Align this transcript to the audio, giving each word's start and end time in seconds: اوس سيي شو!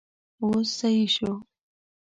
اوس 0.43 0.67
سيي 0.79 1.05
شو! 1.15 1.31